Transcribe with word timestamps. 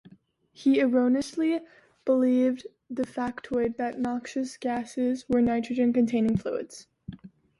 He 0.51 0.79
erroneously 0.81 1.59
believed 2.05 2.65
the 2.89 3.03
factoid 3.03 3.77
that 3.77 3.99
noxious 3.99 4.57
gases 4.57 5.29
were 5.29 5.43
nitrogen 5.43 5.93
containing 5.93 6.37
fluids. 6.37 6.87